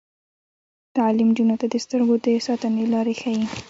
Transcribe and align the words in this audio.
تعلیم 0.97 1.29
نجونو 1.31 1.55
ته 1.61 1.65
د 1.73 1.75
سترګو 1.85 2.15
د 2.25 2.27
ساتنې 2.47 2.83
لارې 2.93 3.13
ښيي. 3.21 3.43